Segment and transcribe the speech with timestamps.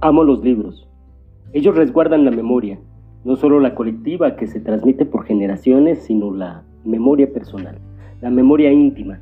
[0.00, 0.88] Amo los libros.
[1.52, 2.78] Ellos resguardan la memoria,
[3.24, 7.78] no solo la colectiva que se transmite por generaciones, sino la memoria personal,
[8.20, 9.20] la memoria íntima.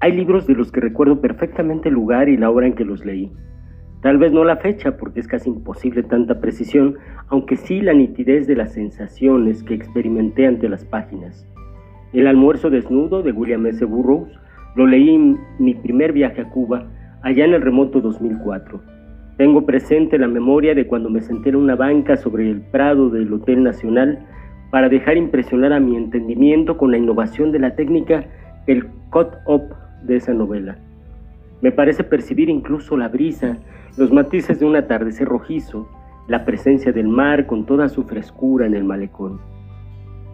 [0.00, 3.04] Hay libros de los que recuerdo perfectamente el lugar y la hora en que los
[3.04, 3.30] leí.
[4.00, 6.96] Tal vez no la fecha, porque es casi imposible tanta precisión,
[7.28, 11.46] aunque sí la nitidez de las sensaciones que experimenté ante las páginas.
[12.12, 13.84] El almuerzo desnudo de William S.
[13.84, 14.32] Burroughs
[14.74, 16.88] lo leí en mi primer viaje a Cuba,
[17.22, 18.80] allá en el remoto 2004.
[19.36, 23.32] Tengo presente la memoria de cuando me senté en una banca sobre el prado del
[23.32, 24.18] Hotel Nacional
[24.70, 28.24] para dejar impresionar a mi entendimiento con la innovación de la técnica
[28.66, 30.76] el cut-up de esa novela.
[31.60, 33.58] Me parece percibir incluso la brisa,
[33.96, 35.88] los matices de un atardecer rojizo,
[36.28, 39.40] la presencia del mar con toda su frescura en el malecón.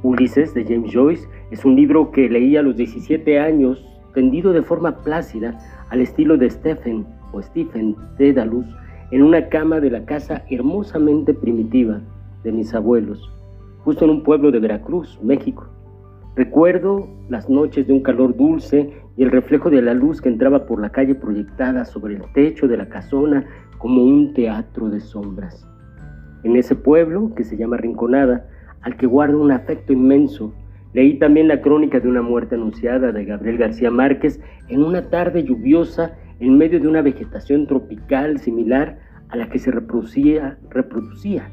[0.02, 3.84] Ulises de James Joyce es un libro que leí a los 17 años,
[4.14, 5.58] tendido de forma plácida
[5.90, 8.66] al estilo de Stephen o Stephen Dedalus,
[9.10, 12.00] en una cama de la casa hermosamente primitiva
[12.44, 13.30] de mis abuelos,
[13.84, 15.66] justo en un pueblo de Veracruz, México.
[16.36, 20.66] Recuerdo las noches de un calor dulce y el reflejo de la luz que entraba
[20.66, 23.44] por la calle proyectada sobre el techo de la casona
[23.78, 25.66] como un teatro de sombras.
[26.44, 28.46] En ese pueblo, que se llama Rinconada,
[28.82, 30.54] al que guardo un afecto inmenso,
[30.98, 35.44] leí también la crónica de una muerte anunciada de Gabriel García Márquez en una tarde
[35.44, 41.52] lluviosa en medio de una vegetación tropical similar a la que se reproducía, reproducía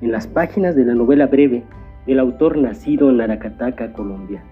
[0.00, 1.64] en las páginas de la novela breve
[2.06, 4.42] del autor nacido en Aracataca, Colombia.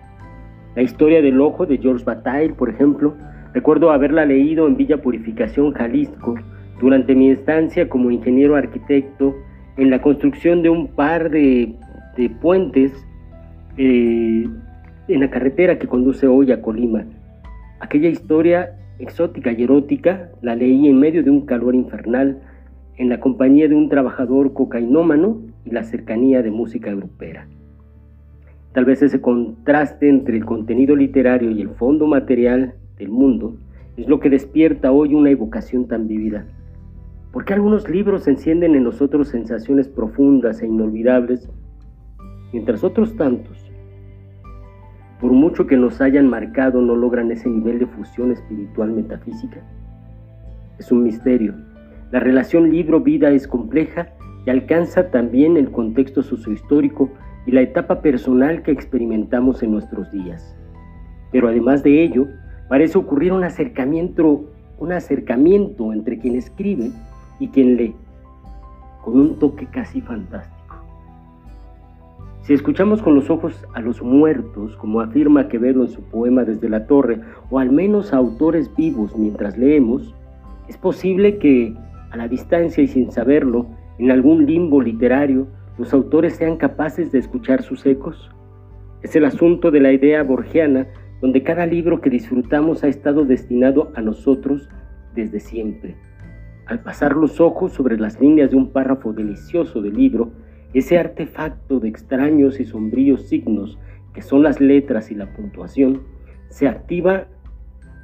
[0.77, 3.17] La historia del ojo de George Bataille, por ejemplo,
[3.55, 6.35] recuerdo haberla leído en Villa Purificación, Jalisco,
[6.79, 9.35] durante mi estancia como ingeniero arquitecto
[9.79, 11.75] en la construcción de un par de,
[12.43, 12.93] puentes
[13.83, 14.47] eh,
[15.09, 17.07] en la carretera que conduce hoy a Colima.
[17.81, 22.43] Aquella historia exótica y erótica, la leí en medio de un calor infernal,
[22.99, 27.49] en la compañía de un trabajador cocainómano y la cercanía de música grupera.
[28.75, 33.57] Tal vez ese contraste entre el contenido literario y el fondo material del mundo
[33.97, 36.45] es lo que despierta hoy una evocación tan vívida.
[37.33, 41.49] Porque algunos libros encienden en nosotros sensaciones profundas e inolvidables,
[42.53, 43.70] mientras otros tantos
[45.21, 49.61] por mucho que nos hayan marcado, no logran ese nivel de fusión espiritual metafísica?
[50.79, 51.55] Es un misterio.
[52.11, 54.09] La relación libro-vida es compleja
[54.47, 57.11] y alcanza también el contexto sociohistórico
[57.47, 60.57] y la etapa personal que experimentamos en nuestros días.
[61.33, 62.27] Pero además de ello,
[62.69, 64.45] parece ocurrir un acercamiento,
[64.79, 66.91] un acercamiento entre quien escribe
[67.39, 67.95] y quien lee,
[69.05, 70.60] con un toque casi fantástico.
[72.43, 76.71] Si escuchamos con los ojos a los muertos, como afirma Quevedo en su poema Desde
[76.71, 77.21] la Torre,
[77.51, 80.15] o al menos a autores vivos mientras leemos,
[80.67, 81.75] es posible que,
[82.11, 83.67] a la distancia y sin saberlo,
[83.99, 88.31] en algún limbo literario, los autores sean capaces de escuchar sus ecos.
[89.03, 90.87] Es el asunto de la idea borgiana,
[91.21, 94.71] donde cada libro que disfrutamos ha estado destinado a nosotros
[95.15, 95.95] desde siempre.
[96.67, 100.31] Al pasar los ojos sobre las líneas de un párrafo delicioso del libro,
[100.73, 103.79] ese artefacto de extraños y sombríos signos
[104.15, 106.03] que son las letras y la puntuación,
[106.49, 107.27] se activa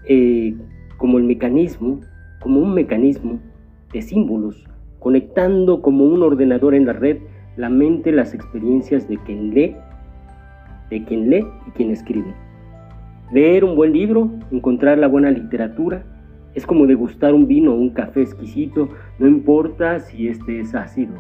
[0.09, 0.55] eh,
[0.97, 2.01] como el mecanismo,
[2.41, 3.41] como un mecanismo
[3.93, 4.65] de símbolos,
[5.01, 7.19] conectando como un ordenador en la red
[7.57, 9.75] la mente, las experiencias de quien lee,
[10.91, 12.35] de quien lee y quien escribe.
[13.33, 16.05] Leer un buen libro, encontrar la buena literatura,
[16.55, 21.15] es como degustar un vino o un café exquisito, no importa si este es ácido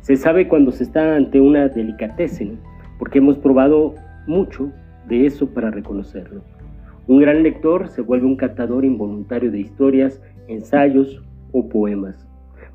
[0.00, 2.58] se sabe cuando se está ante una delicatessen,
[2.98, 3.94] porque hemos probado
[4.26, 4.70] mucho
[5.08, 6.42] de eso para reconocerlo.
[7.06, 11.22] Un gran lector se vuelve un catador involuntario de historias, ensayos
[11.52, 12.26] o poemas.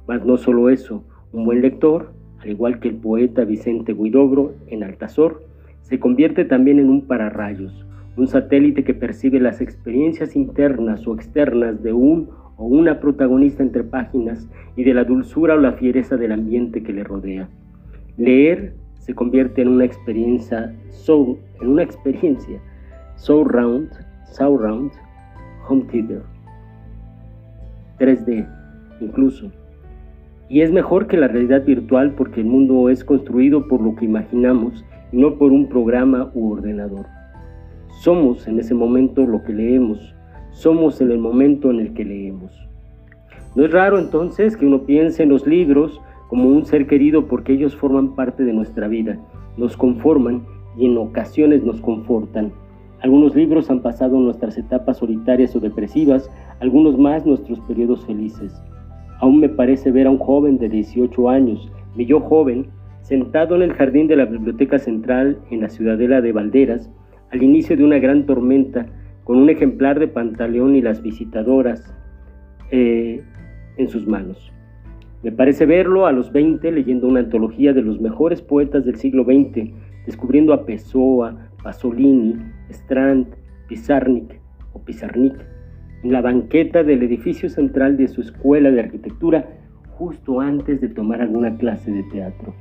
[0.07, 4.83] Mas no solo eso, un buen lector, al igual que el poeta Vicente Guidobro en
[4.83, 5.43] Altazor,
[5.81, 7.85] se convierte también en un pararrayos,
[8.17, 13.83] un satélite que percibe las experiencias internas o externas de un o una protagonista entre
[13.83, 17.49] páginas y de la dulzura o la fiereza del ambiente que le rodea.
[18.17, 22.59] Leer se convierte en una experiencia so, en una experiencia
[23.15, 23.89] surround,
[24.31, 24.91] surround,
[25.67, 26.21] home theater,
[27.99, 28.47] 3D
[29.01, 29.51] incluso.
[30.47, 34.05] Y es mejor que la realidad virtual porque el mundo es construido por lo que
[34.05, 37.05] imaginamos y no por un programa u ordenador.
[38.01, 40.13] Somos en ese momento lo que leemos,
[40.55, 42.51] somos en el momento en el que leemos.
[43.55, 47.53] No es raro entonces que uno piense en los libros como un ser querido porque
[47.53, 49.19] ellos forman parte de nuestra vida,
[49.57, 50.45] nos conforman
[50.77, 52.51] y en ocasiones nos confortan,
[53.01, 58.59] Algunos libros han pasado nuestras etapas solitarias o depresivas, algunos más nuestros periodos felices.
[59.19, 62.67] Aún me parece ver a un joven de 18 años, mi yo joven,
[63.01, 66.89] sentado en el jardín de la Biblioteca Central en la ciudadela de Valderas,
[67.31, 68.87] al inicio de una gran tormenta,
[69.25, 71.93] con un ejemplar de Pantaleón y las visitadoras
[72.71, 73.21] eh,
[73.75, 74.53] en sus manos.
[75.23, 79.23] Me parece verlo a los 20 leyendo una antología de los mejores poetas del siglo
[79.23, 79.71] XX,
[80.05, 82.35] descubriendo a Pessoa, Pasolini,
[82.69, 83.25] Strand,
[83.67, 84.39] Pizarnik
[84.73, 85.33] o Pizarnik
[86.03, 89.49] en la banqueta del edificio central de su escuela de arquitectura
[89.97, 92.53] justo antes de tomar alguna clase de teatro.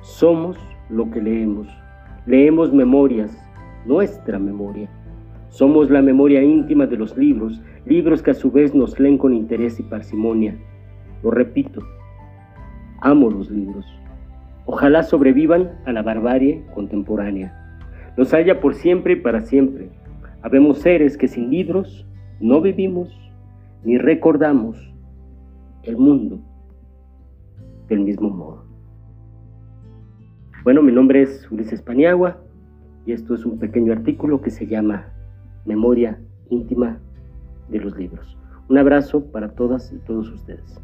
[0.00, 0.58] Somos
[0.90, 1.68] lo que leemos.
[2.26, 3.30] Leemos memorias,
[3.86, 4.90] nuestra memoria.
[5.56, 9.32] Somos la memoria íntima de los libros, libros que a su vez nos leen con
[9.32, 10.54] interés y parsimonia.
[11.22, 11.80] Lo repito,
[13.00, 13.86] amo los libros.
[14.66, 17.54] Ojalá sobrevivan a la barbarie contemporánea.
[18.18, 19.88] Los haya por siempre y para siempre.
[20.42, 22.06] Habemos seres que sin libros
[22.38, 23.08] no vivimos
[23.82, 24.76] ni recordamos
[25.84, 26.38] el mundo
[27.88, 28.66] del mismo modo.
[30.64, 32.42] Bueno, mi nombre es Ulises Paniagua
[33.06, 35.15] y esto es un pequeño artículo que se llama
[35.66, 36.20] Memoria
[36.50, 36.98] íntima
[37.68, 38.36] de los libros.
[38.68, 40.80] Un abrazo para todas y todos ustedes.